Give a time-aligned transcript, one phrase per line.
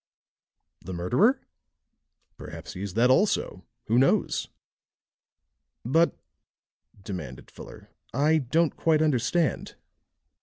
[0.83, 1.41] "The murderer?"
[2.35, 4.47] "Perhaps he is that also who knows?"
[5.85, 6.17] "But,"
[7.03, 9.75] demanded Fuller, "I don't quite understand."